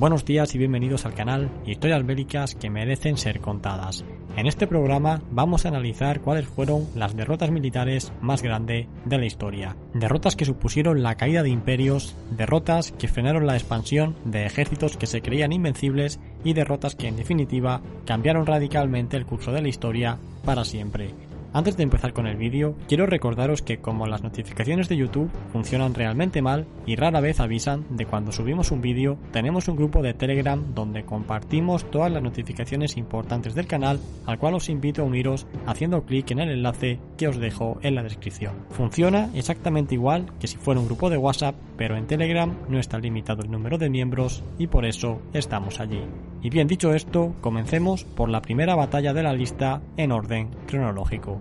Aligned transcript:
buenos 0.00 0.24
días 0.24 0.54
y 0.54 0.58
bienvenidos 0.58 1.04
al 1.04 1.12
canal 1.12 1.50
Historias 1.66 2.06
bélicas 2.06 2.54
que 2.54 2.70
merecen 2.70 3.18
ser 3.18 3.40
contadas. 3.40 4.02
En 4.34 4.46
este 4.46 4.66
programa 4.66 5.20
vamos 5.30 5.64
a 5.64 5.68
analizar 5.68 6.22
cuáles 6.22 6.46
fueron 6.46 6.86
las 6.94 7.14
derrotas 7.14 7.50
militares 7.50 8.10
más 8.22 8.40
grandes 8.40 8.86
de 9.04 9.18
la 9.18 9.26
historia. 9.26 9.76
Derrotas 9.92 10.36
que 10.36 10.46
supusieron 10.46 11.02
la 11.02 11.16
caída 11.16 11.42
de 11.42 11.50
imperios, 11.50 12.16
derrotas 12.30 12.92
que 12.92 13.08
frenaron 13.08 13.46
la 13.46 13.56
expansión 13.56 14.16
de 14.24 14.46
ejércitos 14.46 14.96
que 14.96 15.06
se 15.06 15.20
creían 15.20 15.52
invencibles 15.52 16.18
y 16.44 16.54
derrotas 16.54 16.94
que 16.94 17.06
en 17.06 17.16
definitiva 17.16 17.82
cambiaron 18.06 18.46
radicalmente 18.46 19.18
el 19.18 19.26
curso 19.26 19.52
de 19.52 19.60
la 19.60 19.68
historia 19.68 20.16
para 20.46 20.64
siempre. 20.64 21.10
Antes 21.52 21.76
de 21.76 21.82
empezar 21.82 22.12
con 22.12 22.28
el 22.28 22.36
vídeo, 22.36 22.76
quiero 22.86 23.06
recordaros 23.06 23.60
que 23.60 23.78
como 23.78 24.06
las 24.06 24.22
notificaciones 24.22 24.88
de 24.88 24.96
YouTube 24.96 25.30
funcionan 25.52 25.94
realmente 25.94 26.42
mal 26.42 26.66
y 26.86 26.94
rara 26.94 27.20
vez 27.20 27.40
avisan 27.40 27.84
de 27.90 28.06
cuando 28.06 28.30
subimos 28.30 28.70
un 28.70 28.80
vídeo, 28.80 29.18
tenemos 29.32 29.66
un 29.66 29.74
grupo 29.74 30.00
de 30.00 30.14
Telegram 30.14 30.74
donde 30.74 31.04
compartimos 31.04 31.90
todas 31.90 32.12
las 32.12 32.22
notificaciones 32.22 32.96
importantes 32.96 33.56
del 33.56 33.66
canal, 33.66 33.98
al 34.26 34.38
cual 34.38 34.54
os 34.54 34.68
invito 34.68 35.02
a 35.02 35.06
uniros 35.06 35.48
haciendo 35.66 36.04
clic 36.04 36.30
en 36.30 36.38
el 36.38 36.50
enlace 36.50 37.00
que 37.18 37.26
os 37.26 37.38
dejo 37.38 37.80
en 37.82 37.96
la 37.96 38.04
descripción. 38.04 38.54
Funciona 38.70 39.28
exactamente 39.34 39.96
igual 39.96 40.26
que 40.38 40.46
si 40.46 40.56
fuera 40.56 40.80
un 40.80 40.86
grupo 40.86 41.10
de 41.10 41.16
WhatsApp, 41.16 41.56
pero 41.76 41.96
en 41.96 42.06
Telegram 42.06 42.54
no 42.68 42.78
está 42.78 42.98
limitado 42.98 43.42
el 43.42 43.50
número 43.50 43.76
de 43.76 43.90
miembros 43.90 44.44
y 44.56 44.68
por 44.68 44.84
eso 44.84 45.20
estamos 45.32 45.80
allí. 45.80 46.04
Y 46.42 46.50
bien 46.50 46.68
dicho 46.68 46.94
esto, 46.94 47.34
comencemos 47.40 48.04
por 48.04 48.28
la 48.28 48.40
primera 48.40 48.74
batalla 48.74 49.12
de 49.12 49.22
la 49.22 49.32
lista 49.32 49.82
en 49.96 50.12
orden 50.12 50.50
cronológico. 50.66 51.38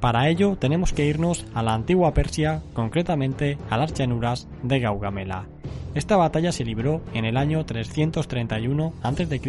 Para 0.00 0.28
ello 0.28 0.56
tenemos 0.56 0.92
que 0.92 1.06
irnos 1.06 1.44
a 1.54 1.62
la 1.62 1.74
antigua 1.74 2.14
Persia, 2.14 2.62
concretamente 2.72 3.58
a 3.68 3.76
las 3.76 3.92
llanuras 3.94 4.48
de 4.62 4.78
Gaugamela. 4.78 5.46
Esta 5.94 6.16
batalla 6.16 6.52
se 6.52 6.64
libró 6.64 7.00
en 7.14 7.24
el 7.24 7.36
año 7.36 7.64
331 7.64 8.92
a.C. 9.02 9.40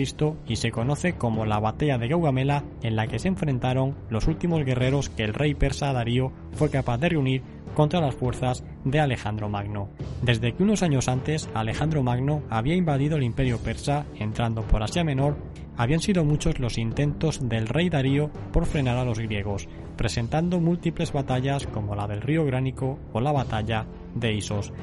y 0.47 0.55
se 0.55 0.71
conoce 0.71 1.13
como 1.13 1.45
la 1.45 1.59
batalla 1.59 1.99
de 1.99 2.07
Gaugamela 2.07 2.63
en 2.81 2.95
la 2.95 3.05
que 3.05 3.19
se 3.19 3.27
enfrentaron 3.27 3.95
los 4.09 4.25
últimos 4.25 4.65
guerreros 4.65 5.09
que 5.09 5.23
el 5.23 5.35
rey 5.35 5.53
persa 5.53 5.93
Darío 5.93 6.31
fue 6.53 6.71
capaz 6.71 6.97
de 6.97 7.09
reunir 7.09 7.43
contra 7.75 8.01
las 8.01 8.15
fuerzas 8.15 8.63
de 8.83 8.99
Alejandro 8.99 9.49
Magno. 9.49 9.89
Desde 10.23 10.53
que 10.53 10.63
unos 10.63 10.81
años 10.81 11.07
antes 11.07 11.49
Alejandro 11.53 12.01
Magno 12.01 12.41
había 12.49 12.75
invadido 12.75 13.17
el 13.17 13.23
imperio 13.23 13.59
persa 13.59 14.05
entrando 14.15 14.63
por 14.63 14.81
Asia 14.81 15.03
Menor, 15.03 15.37
habían 15.79 16.01
sido 16.01 16.25
muchos 16.25 16.59
los 16.59 16.77
intentos 16.77 17.39
del 17.47 17.65
rey 17.65 17.89
Darío 17.89 18.29
por 18.51 18.65
frenar 18.65 18.97
a 18.97 19.05
los 19.05 19.17
griegos, 19.17 19.69
presentando 19.95 20.59
múltiples 20.59 21.13
batallas 21.13 21.65
como 21.67 21.95
la 21.95 22.05
del 22.05 22.21
río 22.21 22.43
Gránico 22.43 22.99
o 23.13 23.21
la 23.21 23.31
batalla 23.31 23.85
de 24.13 24.33
Isos. 24.33 24.73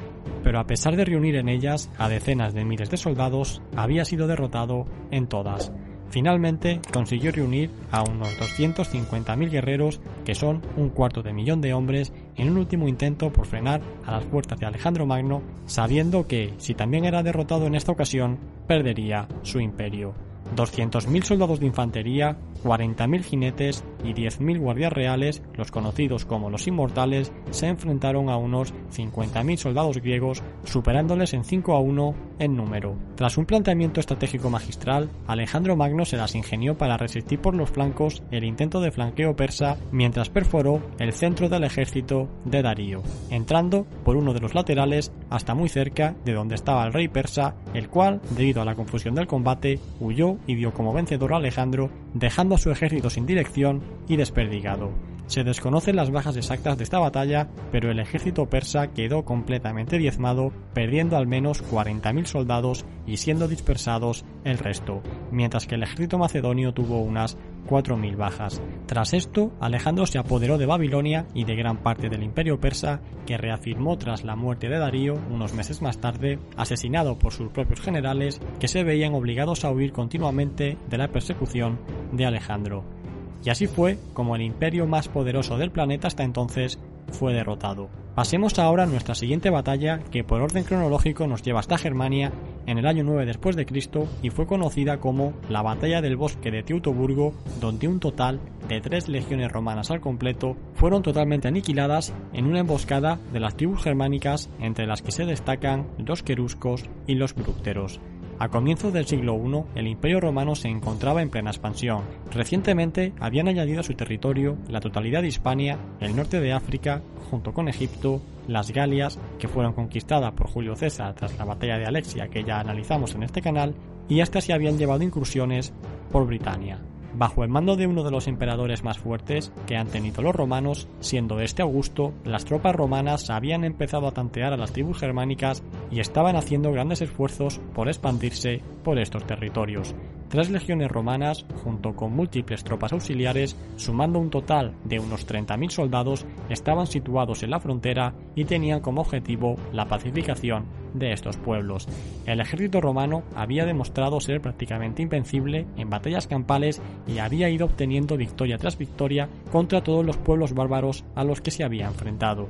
Pero 0.43 0.59
a 0.59 0.65
pesar 0.65 0.95
de 0.95 1.05
reunir 1.05 1.35
en 1.35 1.49
ellas 1.49 1.91
a 1.99 2.09
decenas 2.09 2.55
de 2.55 2.65
miles 2.65 2.89
de 2.89 2.97
soldados, 2.97 3.61
había 3.75 4.05
sido 4.05 4.25
derrotado 4.25 4.87
en 5.11 5.27
todas. 5.27 5.71
Finalmente 6.09 6.81
consiguió 6.91 7.31
reunir 7.31 7.69
a 7.91 8.01
unos 8.01 8.29
250.000 8.39 9.51
guerreros, 9.51 10.01
que 10.25 10.33
son 10.33 10.63
un 10.77 10.89
cuarto 10.89 11.21
de 11.21 11.31
millón 11.31 11.61
de 11.61 11.75
hombres, 11.75 12.11
en 12.35 12.49
un 12.49 12.57
último 12.57 12.87
intento 12.87 13.31
por 13.31 13.45
frenar 13.45 13.81
a 14.03 14.13
las 14.13 14.25
fuerzas 14.25 14.59
de 14.59 14.65
Alejandro 14.65 15.05
Magno, 15.05 15.43
sabiendo 15.67 16.25
que, 16.25 16.55
si 16.57 16.73
también 16.73 17.05
era 17.05 17.21
derrotado 17.21 17.67
en 17.67 17.75
esta 17.75 17.91
ocasión, 17.91 18.39
perdería 18.65 19.27
su 19.43 19.59
imperio. 19.59 20.26
200.000 20.55 21.23
soldados 21.23 21.59
de 21.59 21.67
infantería, 21.67 22.37
40.000 22.63 23.23
jinetes 23.23 23.83
y 24.03 24.13
10.000 24.13 24.59
guardias 24.59 24.93
reales, 24.93 25.41
los 25.53 25.71
conocidos 25.71 26.25
como 26.25 26.49
los 26.49 26.67
inmortales, 26.67 27.31
se 27.51 27.67
enfrentaron 27.67 28.29
a 28.29 28.37
unos 28.37 28.73
50.000 28.95 29.57
soldados 29.57 29.97
griegos, 29.97 30.43
superándoles 30.63 31.33
en 31.33 31.43
5 31.43 31.75
a 31.75 31.79
1 31.79 32.15
en 32.39 32.55
número. 32.55 32.95
Tras 33.15 33.37
un 33.37 33.45
planteamiento 33.45 33.99
estratégico 33.99 34.49
magistral, 34.49 35.09
Alejandro 35.27 35.75
Magno 35.75 36.05
se 36.05 36.17
las 36.17 36.35
ingenió 36.35 36.77
para 36.77 36.97
resistir 36.97 37.39
por 37.39 37.55
los 37.55 37.69
flancos 37.69 38.23
el 38.31 38.43
intento 38.43 38.81
de 38.81 38.91
flanqueo 38.91 39.35
persa 39.35 39.77
mientras 39.91 40.29
perforó 40.29 40.81
el 40.99 41.13
centro 41.13 41.49
del 41.49 41.63
ejército 41.63 42.27
de 42.45 42.61
Darío, 42.61 43.03
entrando 43.29 43.85
por 44.03 44.15
uno 44.15 44.33
de 44.33 44.39
los 44.39 44.55
laterales 44.55 45.11
hasta 45.29 45.55
muy 45.55 45.69
cerca 45.69 46.15
de 46.25 46.33
donde 46.33 46.55
estaba 46.55 46.85
el 46.85 46.93
rey 46.93 47.07
persa, 47.07 47.55
el 47.73 47.89
cual, 47.89 48.21
debido 48.31 48.61
a 48.61 48.65
la 48.65 48.75
confusión 48.75 49.15
del 49.15 49.27
combate, 49.27 49.79
huyó 49.99 50.37
y 50.47 50.55
dio 50.55 50.73
como 50.73 50.93
vencedor 50.93 51.33
a 51.33 51.37
Alejandro, 51.37 51.89
dejando 52.13 52.55
a 52.55 52.59
su 52.59 52.71
ejército 52.71 53.09
sin 53.09 53.25
dirección 53.25 53.81
y 54.07 54.15
desperdigado. 54.17 54.91
Se 55.27 55.43
desconocen 55.43 55.97
las 55.97 56.09
bajas 56.09 56.37
exactas 56.37 56.77
de 56.77 56.85
esta 56.85 56.99
batalla, 56.99 57.49
pero 57.71 57.91
el 57.91 57.99
ejército 57.99 58.45
persa 58.45 58.87
quedó 58.87 59.25
completamente 59.25 59.97
diezmado, 59.97 60.53
perdiendo 60.73 61.17
al 61.17 61.27
menos 61.27 61.63
40.000 61.69 62.25
soldados 62.25 62.85
y 63.05 63.17
siendo 63.17 63.49
dispersados 63.49 64.23
el 64.45 64.57
resto, 64.57 65.01
mientras 65.31 65.67
que 65.67 65.75
el 65.75 65.83
ejército 65.83 66.17
macedonio 66.17 66.73
tuvo 66.73 67.01
unas 67.01 67.37
4.000 67.67 68.15
bajas. 68.15 68.61
Tras 68.85 69.13
esto, 69.13 69.51
Alejandro 69.59 70.05
se 70.05 70.17
apoderó 70.17 70.57
de 70.57 70.65
Babilonia 70.65 71.27
y 71.33 71.43
de 71.43 71.55
gran 71.55 71.83
parte 71.83 72.07
del 72.07 72.23
imperio 72.23 72.61
persa, 72.61 73.01
que 73.25 73.37
reafirmó 73.37 73.97
tras 73.97 74.23
la 74.23 74.37
muerte 74.37 74.69
de 74.69 74.79
Darío 74.79 75.15
unos 75.29 75.53
meses 75.53 75.81
más 75.81 75.99
tarde, 75.99 76.39
asesinado 76.55 77.19
por 77.19 77.33
sus 77.33 77.49
propios 77.49 77.81
generales, 77.81 78.39
que 78.61 78.69
se 78.69 78.83
veían 78.83 79.13
obligados 79.13 79.65
a 79.65 79.71
huir 79.71 79.91
continuamente 79.91 80.77
de 80.89 80.97
la 80.97 81.09
persecución 81.09 81.79
de 82.13 82.25
Alejandro. 82.25 82.96
Y 83.43 83.49
así 83.49 83.67
fue 83.67 83.97
como 84.13 84.35
el 84.35 84.41
imperio 84.41 84.87
más 84.87 85.07
poderoso 85.07 85.57
del 85.57 85.71
planeta 85.71 86.07
hasta 86.07 86.23
entonces 86.23 86.79
fue 87.11 87.33
derrotado. 87.33 87.89
Pasemos 88.15 88.57
ahora 88.57 88.83
a 88.83 88.87
nuestra 88.87 89.13
siguiente 89.13 89.51
batalla 89.51 89.99
que 90.11 90.23
por 90.23 90.41
orden 90.41 90.63
cronológico 90.63 91.27
nos 91.27 91.43
lleva 91.43 91.59
hasta 91.59 91.77
Germania 91.77 92.31
en 92.65 92.79
el 92.79 92.87
año 92.87 93.03
9 93.03 93.27
después 93.27 93.55
de 93.55 93.67
Cristo 93.67 94.07
y 94.23 94.31
fue 94.31 94.47
conocida 94.47 94.97
como 94.97 95.33
la 95.49 95.61
batalla 95.61 96.01
del 96.01 96.17
bosque 96.17 96.49
de 96.49 96.63
Teutoburgo 96.63 97.35
donde 97.61 97.87
un 97.87 97.99
total 97.99 98.39
de 98.67 98.81
tres 98.81 99.07
legiones 99.07 99.51
romanas 99.51 99.91
al 99.91 100.01
completo 100.01 100.57
fueron 100.73 101.03
totalmente 101.03 101.47
aniquiladas 101.47 102.11
en 102.33 102.47
una 102.47 102.61
emboscada 102.61 103.19
de 103.31 103.39
las 103.39 103.55
tribus 103.55 103.83
germánicas 103.83 104.49
entre 104.59 104.87
las 104.87 105.03
que 105.03 105.11
se 105.11 105.25
destacan 105.25 105.85
los 105.99 106.23
queruscos 106.23 106.85
y 107.05 107.13
los 107.13 107.35
brúcteros. 107.35 107.99
A 108.39 108.49
comienzos 108.49 108.93
del 108.93 109.07
siglo 109.07 109.35
I, 109.35 109.79
el 109.79 109.87
Imperio 109.87 110.19
romano 110.19 110.53
se 110.53 110.67
encontraba 110.67 111.23
en 111.23 111.31
plena 111.31 111.49
expansión. 111.49 112.03
Recientemente 112.31 113.13
habían 113.19 113.47
añadido 113.47 113.79
a 113.79 113.83
su 113.83 113.95
territorio 113.95 114.57
la 114.69 114.79
totalidad 114.79 115.23
de 115.23 115.29
Hispania, 115.29 115.79
el 115.99 116.15
norte 116.15 116.39
de 116.39 116.53
África, 116.53 117.01
junto 117.31 117.51
con 117.51 117.67
Egipto, 117.67 118.21
las 118.47 118.71
Galias, 118.71 119.17
que 119.39 119.47
fueron 119.47 119.73
conquistadas 119.73 120.33
por 120.33 120.49
Julio 120.49 120.75
César 120.75 121.15
tras 121.15 121.35
la 121.39 121.45
batalla 121.45 121.79
de 121.79 121.85
Alexia 121.85 122.27
que 122.27 122.43
ya 122.43 122.59
analizamos 122.59 123.15
en 123.15 123.23
este 123.23 123.41
canal, 123.41 123.73
y 124.07 124.21
hasta 124.21 124.39
se 124.39 124.53
habían 124.53 124.77
llevado 124.77 125.03
incursiones 125.03 125.73
por 126.11 126.27
Britania 126.27 126.79
bajo 127.17 127.43
el 127.43 127.49
mando 127.49 127.75
de 127.75 127.87
uno 127.87 128.03
de 128.03 128.11
los 128.11 128.27
emperadores 128.27 128.83
más 128.83 128.99
fuertes 128.99 129.51
que 129.65 129.75
han 129.75 129.87
tenido 129.87 130.21
los 130.21 130.35
romanos, 130.35 130.87
siendo 130.99 131.39
este 131.39 131.61
Augusto, 131.61 132.13
las 132.23 132.45
tropas 132.45 132.75
romanas 132.75 133.29
habían 133.29 133.63
empezado 133.63 134.07
a 134.07 134.11
tantear 134.11 134.53
a 134.53 134.57
las 134.57 134.71
tribus 134.71 134.99
germánicas 134.99 135.63
y 135.91 135.99
estaban 135.99 136.35
haciendo 136.35 136.71
grandes 136.71 137.01
esfuerzos 137.01 137.59
por 137.73 137.87
expandirse 137.87 138.61
por 138.83 138.99
estos 138.99 139.25
territorios. 139.25 139.95
Tres 140.29 140.49
legiones 140.49 140.91
romanas, 140.91 141.45
junto 141.63 141.95
con 141.95 142.13
múltiples 142.13 142.65
tropas 142.65 142.91
auxiliares, 142.91 143.55
sumando 143.77 144.19
un 144.19 144.29
total 144.29 144.73
de 144.83 144.99
unos 144.99 145.25
30.000 145.25 145.69
soldados, 145.69 146.25
estaban 146.49 146.85
situados 146.85 147.43
en 147.43 147.51
la 147.51 147.61
frontera 147.61 148.13
y 148.35 148.43
tenían 148.43 148.81
como 148.81 149.01
objetivo 149.01 149.55
la 149.71 149.85
pacificación 149.85 150.65
de 150.93 151.13
estos 151.13 151.37
pueblos. 151.37 151.87
El 152.25 152.41
ejército 152.41 152.81
romano 152.81 153.23
había 153.35 153.65
demostrado 153.65 154.19
ser 154.19 154.41
prácticamente 154.41 155.01
invencible 155.01 155.65
en 155.77 155.89
batallas 155.89 156.27
campales 156.27 156.81
y 157.07 157.19
había 157.19 157.49
ido 157.49 157.65
obteniendo 157.65 158.17
victoria 158.17 158.57
tras 158.57 158.77
victoria 158.77 159.29
contra 159.49 159.81
todos 159.81 160.05
los 160.05 160.17
pueblos 160.17 160.53
bárbaros 160.53 161.05
a 161.15 161.23
los 161.23 161.39
que 161.39 161.51
se 161.51 161.63
había 161.63 161.87
enfrentado. 161.87 162.49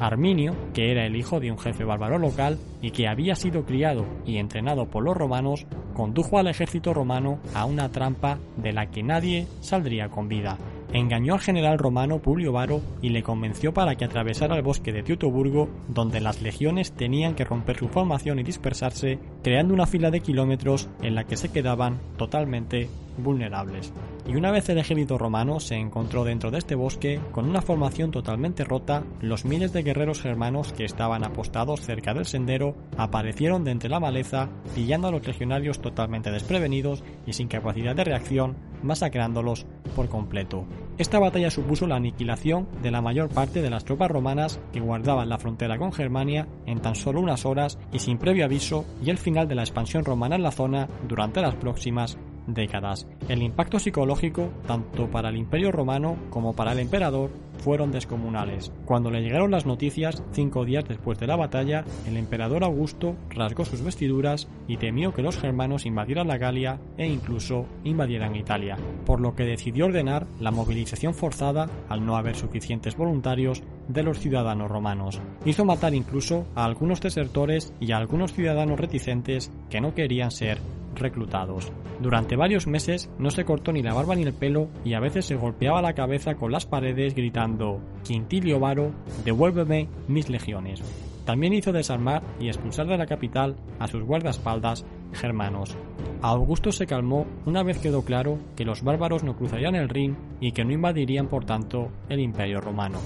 Arminio, 0.00 0.54
que 0.74 0.90
era 0.90 1.06
el 1.06 1.16
hijo 1.16 1.40
de 1.40 1.50
un 1.50 1.58
jefe 1.58 1.84
bárbaro 1.84 2.18
local 2.18 2.58
y 2.80 2.90
que 2.90 3.08
había 3.08 3.34
sido 3.34 3.64
criado 3.64 4.06
y 4.24 4.38
entrenado 4.38 4.86
por 4.86 5.04
los 5.04 5.16
romanos, 5.16 5.66
condujo 5.94 6.38
al 6.38 6.48
ejército 6.48 6.94
romano 6.94 7.38
a 7.54 7.64
una 7.64 7.90
trampa 7.90 8.38
de 8.56 8.72
la 8.72 8.90
que 8.90 9.02
nadie 9.02 9.46
saldría 9.60 10.08
con 10.08 10.28
vida. 10.28 10.58
Engañó 10.92 11.34
al 11.34 11.40
general 11.40 11.78
romano 11.78 12.20
Publio 12.20 12.52
Varo 12.52 12.80
y 13.02 13.10
le 13.10 13.22
convenció 13.22 13.74
para 13.74 13.94
que 13.96 14.06
atravesara 14.06 14.56
el 14.56 14.62
bosque 14.62 14.90
de 14.90 15.02
Teutoburgo, 15.02 15.68
donde 15.88 16.20
las 16.20 16.40
legiones 16.40 16.92
tenían 16.92 17.34
que 17.34 17.44
romper 17.44 17.76
su 17.76 17.88
formación 17.88 18.38
y 18.38 18.42
dispersarse, 18.42 19.18
creando 19.48 19.72
una 19.72 19.86
fila 19.86 20.10
de 20.10 20.20
kilómetros 20.20 20.90
en 21.00 21.14
la 21.14 21.24
que 21.24 21.38
se 21.38 21.48
quedaban 21.48 21.98
totalmente 22.18 22.90
vulnerables. 23.16 23.94
Y 24.26 24.36
una 24.36 24.50
vez 24.50 24.68
el 24.68 24.76
ejército 24.76 25.16
romano 25.16 25.58
se 25.58 25.76
encontró 25.76 26.22
dentro 26.22 26.50
de 26.50 26.58
este 26.58 26.74
bosque, 26.74 27.18
con 27.32 27.48
una 27.48 27.62
formación 27.62 28.10
totalmente 28.10 28.62
rota, 28.62 29.04
los 29.22 29.46
miles 29.46 29.72
de 29.72 29.82
guerreros 29.82 30.20
germanos 30.20 30.74
que 30.74 30.84
estaban 30.84 31.24
apostados 31.24 31.80
cerca 31.80 32.12
del 32.12 32.26
sendero 32.26 32.74
aparecieron 32.98 33.64
de 33.64 33.70
entre 33.70 33.88
la 33.88 34.00
maleza, 34.00 34.50
pillando 34.74 35.08
a 35.08 35.12
los 35.12 35.26
legionarios 35.26 35.80
totalmente 35.80 36.30
desprevenidos 36.30 37.02
y 37.26 37.32
sin 37.32 37.48
capacidad 37.48 37.96
de 37.96 38.04
reacción, 38.04 38.54
masacrándolos 38.82 39.64
por 39.96 40.10
completo. 40.10 40.66
Esta 40.98 41.20
batalla 41.20 41.48
supuso 41.48 41.86
la 41.86 41.94
aniquilación 41.94 42.66
de 42.82 42.90
la 42.90 43.00
mayor 43.00 43.28
parte 43.28 43.62
de 43.62 43.70
las 43.70 43.84
tropas 43.84 44.10
romanas 44.10 44.58
que 44.72 44.80
guardaban 44.80 45.28
la 45.28 45.38
frontera 45.38 45.78
con 45.78 45.92
Germania 45.92 46.48
en 46.66 46.80
tan 46.80 46.96
solo 46.96 47.20
unas 47.20 47.46
horas 47.46 47.78
y 47.92 48.00
sin 48.00 48.18
previo 48.18 48.44
aviso 48.44 48.84
y 49.00 49.10
el 49.10 49.18
final 49.18 49.46
de 49.46 49.54
la 49.54 49.62
expansión 49.62 50.04
romana 50.04 50.34
en 50.34 50.42
la 50.42 50.50
zona 50.50 50.88
durante 51.06 51.40
las 51.40 51.54
próximas 51.54 52.18
décadas. 52.48 53.06
El 53.28 53.42
impacto 53.42 53.78
psicológico, 53.78 54.50
tanto 54.66 55.10
para 55.10 55.28
el 55.28 55.36
Imperio 55.36 55.70
romano 55.70 56.16
como 56.30 56.54
para 56.54 56.72
el 56.72 56.80
emperador, 56.80 57.30
fueron 57.58 57.90
descomunales. 57.90 58.72
Cuando 58.84 59.10
le 59.10 59.20
llegaron 59.20 59.50
las 59.50 59.66
noticias, 59.66 60.22
cinco 60.32 60.64
días 60.64 60.84
después 60.88 61.18
de 61.18 61.26
la 61.26 61.36
batalla, 61.36 61.84
el 62.06 62.16
emperador 62.16 62.64
Augusto 62.64 63.16
rasgó 63.30 63.64
sus 63.64 63.82
vestiduras 63.82 64.48
y 64.66 64.76
temió 64.76 65.12
que 65.12 65.22
los 65.22 65.36
germanos 65.36 65.84
invadieran 65.84 66.28
la 66.28 66.38
Galia 66.38 66.80
e 66.96 67.06
incluso 67.06 67.66
invadieran 67.84 68.36
Italia, 68.36 68.76
por 69.04 69.20
lo 69.20 69.34
que 69.34 69.44
decidió 69.44 69.86
ordenar 69.86 70.26
la 70.40 70.50
movilización 70.50 71.14
forzada 71.14 71.68
al 71.88 72.06
no 72.06 72.16
haber 72.16 72.36
suficientes 72.36 72.96
voluntarios 72.96 73.62
de 73.88 74.02
los 74.02 74.18
ciudadanos 74.18 74.70
romanos. 74.70 75.20
Hizo 75.44 75.64
matar 75.64 75.94
incluso 75.94 76.46
a 76.54 76.64
algunos 76.64 77.00
desertores 77.00 77.72
y 77.80 77.92
a 77.92 77.96
algunos 77.96 78.32
ciudadanos 78.32 78.78
reticentes 78.78 79.50
que 79.70 79.80
no 79.80 79.94
querían 79.94 80.30
ser 80.30 80.58
reclutados. 81.00 81.72
Durante 82.00 82.36
varios 82.36 82.66
meses 82.66 83.10
no 83.18 83.30
se 83.30 83.44
cortó 83.44 83.72
ni 83.72 83.82
la 83.82 83.94
barba 83.94 84.14
ni 84.14 84.22
el 84.22 84.32
pelo 84.32 84.68
y 84.84 84.94
a 84.94 85.00
veces 85.00 85.26
se 85.26 85.36
golpeaba 85.36 85.82
la 85.82 85.94
cabeza 85.94 86.34
con 86.34 86.52
las 86.52 86.66
paredes 86.66 87.14
gritando 87.14 87.80
Quintilio 88.04 88.60
Varo, 88.60 88.92
devuélveme 89.24 89.88
mis 90.06 90.28
legiones. 90.28 90.82
También 91.24 91.52
hizo 91.52 91.72
desarmar 91.72 92.22
y 92.40 92.48
expulsar 92.48 92.86
de 92.86 92.96
la 92.96 93.06
capital 93.06 93.56
a 93.78 93.86
sus 93.86 94.02
guardaespaldas 94.02 94.86
germanos. 95.12 95.76
Augusto 96.22 96.72
se 96.72 96.86
calmó 96.86 97.26
una 97.44 97.62
vez 97.62 97.78
quedó 97.78 98.02
claro 98.02 98.38
que 98.56 98.64
los 98.64 98.82
bárbaros 98.82 99.24
no 99.24 99.36
cruzarían 99.36 99.74
el 99.74 99.88
Rin 99.88 100.16
y 100.40 100.52
que 100.52 100.64
no 100.64 100.72
invadirían 100.72 101.28
por 101.28 101.44
tanto 101.44 101.90
el 102.08 102.20
imperio 102.20 102.60
romano. 102.60 102.98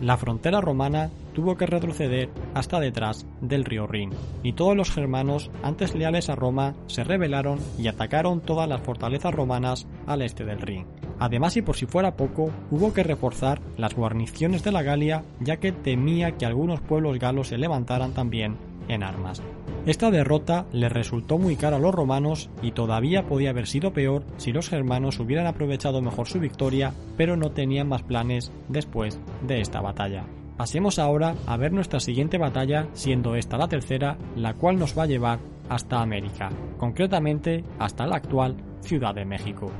La 0.00 0.16
frontera 0.16 0.60
romana 0.60 1.10
tuvo 1.36 1.58
que 1.58 1.66
retroceder 1.66 2.30
hasta 2.54 2.80
detrás 2.80 3.26
del 3.42 3.66
río 3.66 3.86
Rin, 3.86 4.08
y 4.42 4.54
todos 4.54 4.74
los 4.74 4.90
germanos, 4.90 5.50
antes 5.62 5.94
leales 5.94 6.30
a 6.30 6.34
Roma, 6.34 6.74
se 6.86 7.04
rebelaron 7.04 7.58
y 7.78 7.88
atacaron 7.88 8.40
todas 8.40 8.66
las 8.66 8.80
fortalezas 8.80 9.34
romanas 9.34 9.86
al 10.06 10.22
este 10.22 10.46
del 10.46 10.62
Rin. 10.62 10.86
Además, 11.18 11.58
y 11.58 11.62
por 11.62 11.76
si 11.76 11.84
fuera 11.84 12.16
poco, 12.16 12.50
hubo 12.70 12.94
que 12.94 13.02
reforzar 13.02 13.60
las 13.76 13.94
guarniciones 13.94 14.64
de 14.64 14.72
la 14.72 14.82
Galia, 14.82 15.24
ya 15.40 15.58
que 15.58 15.72
temía 15.72 16.38
que 16.38 16.46
algunos 16.46 16.80
pueblos 16.80 17.18
galos 17.18 17.48
se 17.48 17.58
levantaran 17.58 18.14
también 18.14 18.56
en 18.88 19.02
armas. 19.02 19.42
Esta 19.84 20.10
derrota 20.10 20.64
le 20.72 20.88
resultó 20.88 21.36
muy 21.36 21.56
cara 21.56 21.76
a 21.76 21.80
los 21.80 21.94
romanos 21.94 22.48
y 22.62 22.70
todavía 22.70 23.26
podía 23.26 23.50
haber 23.50 23.66
sido 23.66 23.92
peor 23.92 24.24
si 24.38 24.52
los 24.52 24.70
germanos 24.70 25.20
hubieran 25.20 25.46
aprovechado 25.46 26.00
mejor 26.00 26.28
su 26.28 26.40
victoria, 26.40 26.94
pero 27.18 27.36
no 27.36 27.50
tenían 27.50 27.90
más 27.90 28.02
planes 28.02 28.50
después 28.68 29.20
de 29.46 29.60
esta 29.60 29.82
batalla. 29.82 30.24
Pasemos 30.56 30.98
ahora 30.98 31.34
a 31.46 31.56
ver 31.58 31.72
nuestra 31.72 32.00
siguiente 32.00 32.38
batalla, 32.38 32.88
siendo 32.94 33.36
esta 33.36 33.58
la 33.58 33.68
tercera, 33.68 34.16
la 34.36 34.54
cual 34.54 34.78
nos 34.78 34.96
va 34.96 35.02
a 35.02 35.06
llevar 35.06 35.38
hasta 35.68 36.00
América, 36.00 36.50
concretamente 36.78 37.62
hasta 37.78 38.06
la 38.06 38.16
actual 38.16 38.56
Ciudad 38.80 39.14
de 39.14 39.24
México. 39.24 39.70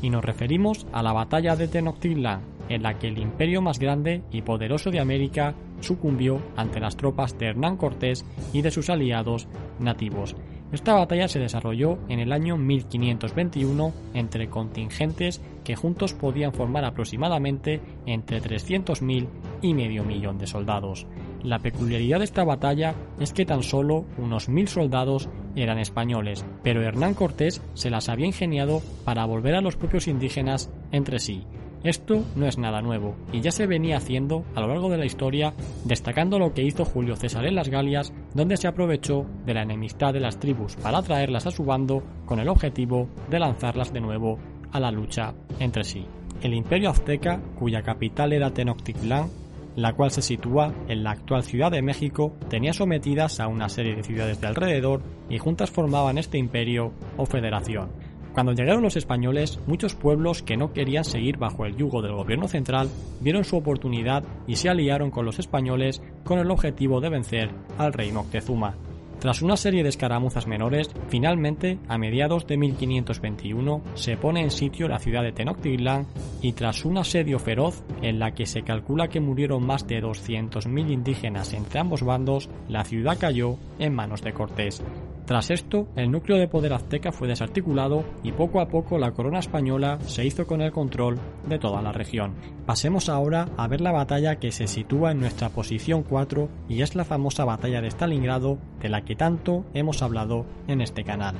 Y 0.00 0.08
nos 0.08 0.24
referimos 0.24 0.86
a 0.92 1.02
la 1.02 1.12
batalla 1.12 1.56
de 1.56 1.68
Tenochtitlan, 1.68 2.40
en 2.68 2.82
la 2.82 2.98
que 2.98 3.08
el 3.08 3.18
imperio 3.18 3.60
más 3.60 3.78
grande 3.78 4.22
y 4.30 4.42
poderoso 4.42 4.90
de 4.90 5.00
América 5.00 5.54
sucumbió 5.80 6.40
ante 6.56 6.80
las 6.80 6.96
tropas 6.96 7.36
de 7.38 7.48
Hernán 7.48 7.76
Cortés 7.76 8.24
y 8.52 8.62
de 8.62 8.70
sus 8.70 8.88
aliados 8.88 9.48
nativos. 9.80 10.34
Esta 10.72 10.94
batalla 10.94 11.28
se 11.28 11.38
desarrolló 11.38 11.98
en 12.08 12.20
el 12.20 12.32
año 12.32 12.56
1521 12.56 13.92
entre 14.14 14.48
contingentes 14.48 15.42
que 15.64 15.76
juntos 15.76 16.14
podían 16.14 16.54
formar 16.54 16.86
aproximadamente 16.86 17.80
entre 18.06 18.40
300.000 18.40 19.26
y 19.62 19.74
medio 19.74 20.04
millón 20.04 20.38
de 20.38 20.46
soldados. 20.46 21.06
La 21.42 21.60
peculiaridad 21.60 22.18
de 22.18 22.24
esta 22.24 22.44
batalla 22.44 22.94
es 23.18 23.32
que 23.32 23.46
tan 23.46 23.62
solo 23.62 24.04
unos 24.18 24.48
mil 24.48 24.68
soldados 24.68 25.28
eran 25.56 25.78
españoles, 25.78 26.44
pero 26.62 26.82
Hernán 26.82 27.14
Cortés 27.14 27.62
se 27.74 27.90
las 27.90 28.08
había 28.08 28.26
ingeniado 28.26 28.82
para 29.04 29.24
volver 29.24 29.54
a 29.54 29.60
los 29.60 29.76
propios 29.76 30.08
indígenas 30.08 30.70
entre 30.90 31.18
sí, 31.18 31.46
esto 31.84 32.24
no 32.36 32.46
es 32.46 32.58
nada 32.58 32.80
nuevo, 32.80 33.16
y 33.32 33.40
ya 33.40 33.50
se 33.50 33.66
venía 33.66 33.96
haciendo 33.96 34.44
a 34.54 34.60
lo 34.60 34.68
largo 34.68 34.88
de 34.88 34.98
la 34.98 35.04
historia, 35.04 35.52
destacando 35.84 36.38
lo 36.38 36.54
que 36.54 36.62
hizo 36.62 36.84
Julio 36.84 37.16
César 37.16 37.44
en 37.44 37.56
las 37.56 37.68
Galias, 37.68 38.12
donde 38.34 38.56
se 38.56 38.68
aprovechó 38.68 39.26
de 39.44 39.54
la 39.54 39.62
enemistad 39.62 40.12
de 40.12 40.20
las 40.20 40.38
tribus 40.38 40.76
para 40.76 40.98
atraerlas 40.98 41.46
a 41.46 41.50
su 41.50 41.64
bando 41.64 42.04
con 42.24 42.38
el 42.38 42.48
objetivo 42.48 43.08
de 43.28 43.40
lanzarlas 43.40 43.92
de 43.92 44.00
nuevo 44.00 44.38
a 44.70 44.78
la 44.78 44.92
lucha 44.92 45.34
entre 45.58 45.82
sí. 45.82 46.06
El 46.40 46.54
imperio 46.54 46.90
azteca, 46.90 47.40
cuya 47.58 47.82
capital 47.82 48.32
era 48.32 48.50
Tenochtitlan, 48.50 49.28
la 49.76 49.92
cual 49.94 50.10
se 50.10 50.22
sitúa 50.22 50.72
en 50.88 51.02
la 51.02 51.12
actual 51.12 51.42
Ciudad 51.44 51.70
de 51.70 51.82
México, 51.82 52.34
tenía 52.48 52.72
sometidas 52.72 53.40
a 53.40 53.48
una 53.48 53.68
serie 53.68 53.94
de 53.94 54.02
ciudades 54.02 54.40
de 54.40 54.46
alrededor 54.46 55.02
y 55.28 55.38
juntas 55.38 55.70
formaban 55.70 56.18
este 56.18 56.38
imperio 56.38 56.92
o 57.16 57.26
federación. 57.26 57.90
Cuando 58.32 58.52
llegaron 58.52 58.82
los 58.82 58.96
españoles, 58.96 59.60
muchos 59.66 59.94
pueblos 59.94 60.42
que 60.42 60.56
no 60.56 60.72
querían 60.72 61.04
seguir 61.04 61.36
bajo 61.36 61.66
el 61.66 61.76
yugo 61.76 62.00
del 62.00 62.14
gobierno 62.14 62.48
central 62.48 62.88
vieron 63.20 63.44
su 63.44 63.56
oportunidad 63.56 64.24
y 64.46 64.56
se 64.56 64.70
aliaron 64.70 65.10
con 65.10 65.26
los 65.26 65.38
españoles 65.38 66.02
con 66.24 66.38
el 66.38 66.50
objetivo 66.50 67.00
de 67.00 67.10
vencer 67.10 67.50
al 67.76 67.92
rey 67.92 68.10
Moctezuma. 68.10 68.74
Tras 69.22 69.40
una 69.40 69.56
serie 69.56 69.84
de 69.84 69.88
escaramuzas 69.88 70.48
menores, 70.48 70.90
finalmente, 71.06 71.78
a 71.86 71.96
mediados 71.96 72.44
de 72.48 72.56
1521, 72.56 73.80
se 73.94 74.16
pone 74.16 74.40
en 74.40 74.50
sitio 74.50 74.88
la 74.88 74.98
ciudad 74.98 75.22
de 75.22 75.30
Tenochtitlan 75.30 76.08
y 76.40 76.54
tras 76.54 76.84
un 76.84 76.98
asedio 76.98 77.38
feroz, 77.38 77.84
en 78.02 78.18
la 78.18 78.34
que 78.34 78.46
se 78.46 78.62
calcula 78.62 79.06
que 79.06 79.20
murieron 79.20 79.64
más 79.64 79.86
de 79.86 80.02
200.000 80.02 80.90
indígenas 80.90 81.52
entre 81.52 81.78
ambos 81.78 82.02
bandos, 82.02 82.50
la 82.68 82.82
ciudad 82.82 83.16
cayó 83.16 83.58
en 83.78 83.94
manos 83.94 84.22
de 84.22 84.32
Cortés. 84.32 84.82
Tras 85.26 85.50
esto, 85.50 85.88
el 85.94 86.10
núcleo 86.10 86.36
de 86.36 86.48
poder 86.48 86.72
azteca 86.72 87.12
fue 87.12 87.28
desarticulado 87.28 88.04
y 88.24 88.32
poco 88.32 88.60
a 88.60 88.68
poco 88.68 88.98
la 88.98 89.12
corona 89.12 89.38
española 89.38 89.98
se 90.04 90.24
hizo 90.24 90.46
con 90.46 90.60
el 90.60 90.72
control 90.72 91.18
de 91.48 91.58
toda 91.58 91.80
la 91.80 91.92
región. 91.92 92.34
Pasemos 92.66 93.08
ahora 93.08 93.48
a 93.56 93.68
ver 93.68 93.80
la 93.80 93.92
batalla 93.92 94.36
que 94.36 94.50
se 94.50 94.66
sitúa 94.66 95.12
en 95.12 95.20
nuestra 95.20 95.50
posición 95.50 96.02
4 96.02 96.48
y 96.68 96.82
es 96.82 96.96
la 96.96 97.04
famosa 97.04 97.44
batalla 97.44 97.80
de 97.80 97.90
Stalingrado 97.90 98.58
de 98.80 98.88
la 98.88 99.04
que 99.04 99.14
tanto 99.14 99.64
hemos 99.74 100.02
hablado 100.02 100.44
en 100.66 100.80
este 100.80 101.04
canal. 101.04 101.36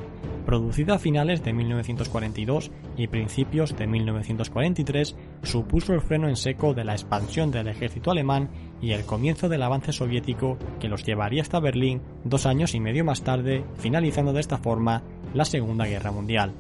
Producida 0.47 0.95
a 0.95 0.99
finales 0.99 1.45
de 1.45 1.53
1942 1.53 2.73
y 2.97 3.07
principios 3.07 3.77
de 3.77 3.87
1943, 3.87 5.17
supuso 5.43 5.93
el 5.95 6.01
freno 6.01 6.29
en 6.29 6.37
seco 6.37 6.75
de 6.75 6.85
la 6.85 6.93
expansión 6.93 7.53
del 7.53 7.69
ejército 7.69 8.11
alemán 8.11 8.51
y 8.83 8.93
el 8.93 9.07
comienzo 9.07 9.49
del 9.49 9.63
avance 9.63 9.93
soviético 9.93 10.59
que 10.81 10.89
los 10.89 11.05
llevaría 11.05 11.41
hasta 11.41 11.61
Berlín 11.61 12.03
dos 12.25 12.45
años 12.45 12.75
y 12.75 12.81
medio 12.81 13.05
más 13.05 13.23
tarde, 13.23 13.65
finalizando 13.79 14.33
de 14.33 14.41
esta 14.41 14.59
forma 14.59 15.03
la 15.33 15.45
Segunda 15.45 15.87
Guerra 15.87 16.11
Mundial. 16.11 16.53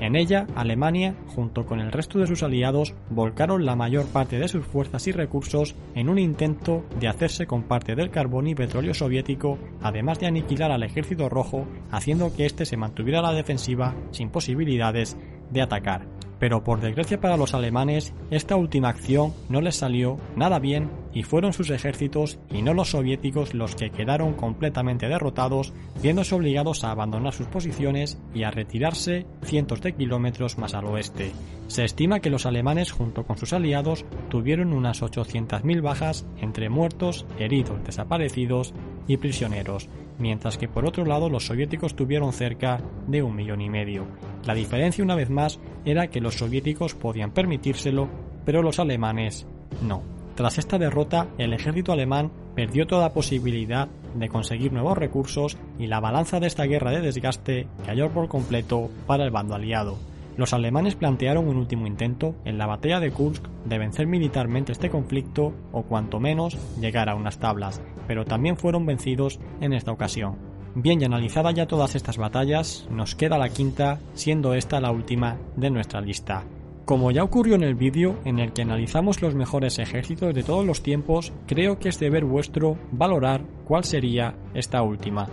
En 0.00 0.14
ella, 0.14 0.46
Alemania, 0.54 1.14
junto 1.28 1.64
con 1.64 1.80
el 1.80 1.90
resto 1.90 2.18
de 2.18 2.26
sus 2.26 2.42
aliados, 2.42 2.94
volcaron 3.08 3.64
la 3.64 3.76
mayor 3.76 4.06
parte 4.06 4.38
de 4.38 4.48
sus 4.48 4.66
fuerzas 4.66 5.06
y 5.06 5.12
recursos 5.12 5.74
en 5.94 6.10
un 6.10 6.18
intento 6.18 6.84
de 7.00 7.08
hacerse 7.08 7.46
con 7.46 7.62
parte 7.62 7.94
del 7.94 8.10
carbón 8.10 8.46
y 8.46 8.54
petróleo 8.54 8.92
soviético, 8.92 9.58
además 9.80 10.18
de 10.18 10.26
aniquilar 10.26 10.70
al 10.70 10.82
ejército 10.82 11.30
rojo, 11.30 11.66
haciendo 11.90 12.34
que 12.34 12.44
éste 12.44 12.66
se 12.66 12.76
mantuviera 12.76 13.20
a 13.20 13.22
la 13.22 13.32
defensiva 13.32 13.94
sin 14.10 14.28
posibilidades 14.28 15.16
de 15.50 15.62
atacar 15.62 16.06
pero 16.38 16.64
por 16.64 16.80
desgracia 16.80 17.20
para 17.20 17.36
los 17.36 17.54
alemanes, 17.54 18.12
esta 18.30 18.56
última 18.56 18.88
acción 18.88 19.32
no 19.48 19.60
les 19.60 19.76
salió 19.76 20.18
nada 20.36 20.58
bien 20.58 20.90
y 21.12 21.22
fueron 21.22 21.52
sus 21.52 21.70
ejércitos 21.70 22.38
y 22.50 22.62
no 22.62 22.74
los 22.74 22.90
soviéticos 22.90 23.54
los 23.54 23.74
que 23.74 23.90
quedaron 23.90 24.34
completamente 24.34 25.08
derrotados, 25.08 25.72
viéndose 26.02 26.34
obligados 26.34 26.84
a 26.84 26.90
abandonar 26.90 27.32
sus 27.32 27.46
posiciones 27.46 28.18
y 28.34 28.42
a 28.42 28.50
retirarse 28.50 29.26
cientos 29.42 29.80
de 29.80 29.94
kilómetros 29.94 30.58
más 30.58 30.74
al 30.74 30.84
oeste. 30.84 31.32
Se 31.68 31.84
estima 31.84 32.20
que 32.20 32.30
los 32.30 32.46
alemanes 32.46 32.92
junto 32.92 33.24
con 33.24 33.38
sus 33.38 33.52
aliados 33.52 34.04
tuvieron 34.28 34.72
unas 34.72 35.02
800.000 35.02 35.80
bajas 35.80 36.26
entre 36.40 36.68
muertos, 36.68 37.26
heridos, 37.38 37.82
desaparecidos 37.84 38.74
y 39.06 39.16
prisioneros, 39.16 39.88
mientras 40.18 40.58
que 40.58 40.68
por 40.68 40.86
otro 40.86 41.04
lado 41.04 41.28
los 41.28 41.46
soviéticos 41.46 41.94
tuvieron 41.94 42.32
cerca 42.32 42.80
de 43.06 43.22
un 43.22 43.36
millón 43.36 43.60
y 43.60 43.70
medio. 43.70 44.06
La 44.44 44.54
diferencia 44.54 45.04
una 45.04 45.14
vez 45.14 45.30
más 45.30 45.58
era 45.84 46.08
que 46.08 46.20
los 46.20 46.36
soviéticos 46.36 46.94
podían 46.94 47.32
permitírselo, 47.32 48.08
pero 48.44 48.62
los 48.62 48.78
alemanes 48.78 49.46
no. 49.82 50.02
Tras 50.34 50.58
esta 50.58 50.78
derrota, 50.78 51.28
el 51.38 51.54
ejército 51.54 51.92
alemán 51.92 52.30
perdió 52.54 52.86
toda 52.86 53.14
posibilidad 53.14 53.88
de 54.14 54.28
conseguir 54.28 54.72
nuevos 54.72 54.98
recursos 54.98 55.56
y 55.78 55.86
la 55.86 56.00
balanza 56.00 56.40
de 56.40 56.46
esta 56.46 56.64
guerra 56.64 56.90
de 56.90 57.00
desgaste 57.00 57.66
cayó 57.86 58.10
por 58.10 58.28
completo 58.28 58.90
para 59.06 59.24
el 59.24 59.30
bando 59.30 59.54
aliado. 59.54 59.96
Los 60.36 60.52
alemanes 60.52 60.94
plantearon 60.94 61.48
un 61.48 61.56
último 61.56 61.86
intento 61.86 62.34
en 62.44 62.58
la 62.58 62.66
batalla 62.66 63.00
de 63.00 63.10
Kursk 63.10 63.42
de 63.64 63.78
vencer 63.78 64.06
militarmente 64.06 64.72
este 64.72 64.90
conflicto 64.90 65.54
o 65.72 65.82
cuanto 65.84 66.20
menos 66.20 66.58
llegar 66.78 67.08
a 67.08 67.14
unas 67.14 67.38
tablas, 67.38 67.80
pero 68.06 68.24
también 68.24 68.56
fueron 68.56 68.86
vencidos 68.86 69.40
en 69.60 69.72
esta 69.72 69.92
ocasión. 69.92 70.36
Bien, 70.74 71.00
y 71.00 71.04
analizada 71.04 71.52
ya 71.52 71.66
todas 71.66 71.94
estas 71.94 72.18
batallas, 72.18 72.86
nos 72.90 73.14
queda 73.14 73.38
la 73.38 73.48
quinta, 73.48 73.98
siendo 74.14 74.52
esta 74.54 74.80
la 74.80 74.90
última 74.90 75.38
de 75.56 75.70
nuestra 75.70 76.00
lista. 76.00 76.44
Como 76.84 77.10
ya 77.10 77.24
ocurrió 77.24 77.56
en 77.56 77.64
el 77.64 77.74
vídeo 77.74 78.16
en 78.24 78.38
el 78.38 78.52
que 78.52 78.62
analizamos 78.62 79.20
los 79.20 79.34
mejores 79.34 79.78
ejércitos 79.78 80.34
de 80.34 80.42
todos 80.42 80.64
los 80.64 80.82
tiempos, 80.82 81.32
creo 81.46 81.78
que 81.78 81.88
es 81.88 81.98
deber 81.98 82.24
vuestro 82.24 82.76
valorar 82.92 83.42
cuál 83.64 83.84
sería 83.84 84.36
esta 84.54 84.82
última. 84.82 85.26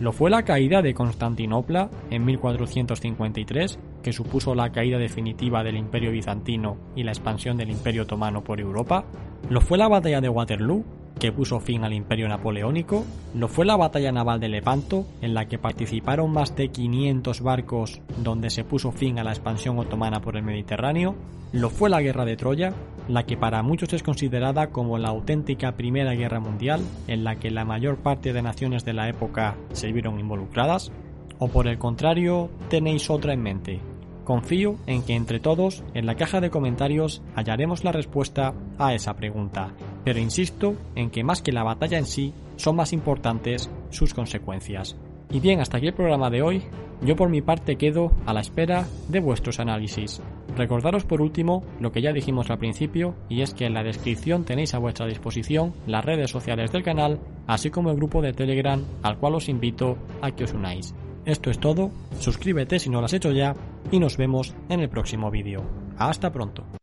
Lo 0.00 0.10
fue 0.10 0.30
la 0.30 0.42
caída 0.42 0.82
de 0.82 0.94
Constantinopla 0.94 1.88
en 2.10 2.24
1453, 2.24 3.78
que 4.02 4.12
supuso 4.12 4.56
la 4.56 4.72
caída 4.72 4.98
definitiva 4.98 5.62
del 5.62 5.76
Imperio 5.76 6.10
bizantino 6.10 6.76
y 6.96 7.04
la 7.04 7.12
expansión 7.12 7.56
del 7.56 7.70
Imperio 7.70 8.02
otomano 8.02 8.42
por 8.42 8.58
Europa. 8.58 9.04
Lo 9.48 9.60
fue 9.60 9.78
la 9.78 9.86
batalla 9.86 10.20
de 10.20 10.28
Waterloo, 10.28 10.84
que 11.22 11.30
puso 11.30 11.60
fin 11.60 11.84
al 11.84 11.92
imperio 11.92 12.26
napoleónico, 12.26 13.04
lo 13.32 13.46
fue 13.46 13.64
la 13.64 13.76
batalla 13.76 14.10
naval 14.10 14.40
de 14.40 14.48
Lepanto, 14.48 15.06
en 15.20 15.34
la 15.34 15.46
que 15.46 15.56
participaron 15.56 16.32
más 16.32 16.56
de 16.56 16.70
500 16.70 17.42
barcos 17.42 18.00
donde 18.24 18.50
se 18.50 18.64
puso 18.64 18.90
fin 18.90 19.20
a 19.20 19.22
la 19.22 19.30
expansión 19.30 19.78
otomana 19.78 20.20
por 20.20 20.36
el 20.36 20.42
Mediterráneo, 20.42 21.14
lo 21.52 21.70
fue 21.70 21.90
la 21.90 22.02
guerra 22.02 22.24
de 22.24 22.34
Troya, 22.34 22.72
la 23.06 23.24
que 23.24 23.36
para 23.36 23.62
muchos 23.62 23.92
es 23.92 24.02
considerada 24.02 24.70
como 24.70 24.98
la 24.98 25.10
auténtica 25.10 25.76
Primera 25.76 26.14
Guerra 26.14 26.40
Mundial, 26.40 26.80
en 27.06 27.22
la 27.22 27.36
que 27.36 27.52
la 27.52 27.64
mayor 27.64 27.98
parte 27.98 28.32
de 28.32 28.42
naciones 28.42 28.84
de 28.84 28.94
la 28.94 29.08
época 29.08 29.54
se 29.70 29.92
vieron 29.92 30.18
involucradas, 30.18 30.90
o 31.38 31.46
por 31.46 31.68
el 31.68 31.78
contrario, 31.78 32.50
tenéis 32.68 33.08
otra 33.10 33.32
en 33.32 33.42
mente. 33.44 33.80
Confío 34.24 34.74
en 34.88 35.04
que 35.04 35.14
entre 35.14 35.38
todos, 35.38 35.84
en 35.94 36.06
la 36.06 36.16
caja 36.16 36.40
de 36.40 36.50
comentarios, 36.50 37.22
hallaremos 37.36 37.84
la 37.84 37.92
respuesta 37.92 38.54
a 38.78 38.92
esa 38.94 39.14
pregunta, 39.14 39.72
pero 40.04 40.18
insisto 40.18 40.74
en 40.94 41.10
que 41.10 41.24
más 41.24 41.42
que 41.42 41.52
la 41.52 41.62
batalla 41.62 41.98
en 41.98 42.06
sí, 42.06 42.32
son 42.56 42.76
más 42.76 42.92
importantes 42.92 43.70
sus 43.90 44.14
consecuencias. 44.14 44.96
Y 45.30 45.40
bien, 45.40 45.60
hasta 45.60 45.78
aquí 45.78 45.86
el 45.86 45.94
programa 45.94 46.30
de 46.30 46.42
hoy. 46.42 46.62
Yo 47.00 47.16
por 47.16 47.30
mi 47.30 47.42
parte 47.42 47.76
quedo 47.76 48.12
a 48.26 48.32
la 48.32 48.40
espera 48.40 48.86
de 49.08 49.18
vuestros 49.18 49.58
análisis. 49.58 50.20
Recordaros 50.56 51.04
por 51.04 51.20
último 51.20 51.64
lo 51.80 51.90
que 51.90 52.02
ya 52.02 52.12
dijimos 52.12 52.50
al 52.50 52.58
principio 52.58 53.16
y 53.28 53.40
es 53.40 53.54
que 53.54 53.66
en 53.66 53.74
la 53.74 53.82
descripción 53.82 54.44
tenéis 54.44 54.74
a 54.74 54.78
vuestra 54.78 55.06
disposición 55.06 55.72
las 55.86 56.04
redes 56.04 56.30
sociales 56.30 56.70
del 56.70 56.84
canal, 56.84 57.18
así 57.46 57.70
como 57.70 57.90
el 57.90 57.96
grupo 57.96 58.22
de 58.22 58.32
Telegram 58.32 58.84
al 59.02 59.18
cual 59.18 59.34
os 59.34 59.48
invito 59.48 59.96
a 60.20 60.30
que 60.30 60.44
os 60.44 60.52
unáis. 60.52 60.94
Esto 61.24 61.50
es 61.50 61.58
todo, 61.58 61.90
suscríbete 62.20 62.78
si 62.78 62.90
no 62.90 63.00
lo 63.00 63.06
has 63.06 63.14
hecho 63.14 63.32
ya 63.32 63.54
y 63.90 63.98
nos 63.98 64.16
vemos 64.16 64.54
en 64.68 64.80
el 64.80 64.88
próximo 64.88 65.30
vídeo. 65.30 65.64
Hasta 65.96 66.30
pronto. 66.30 66.81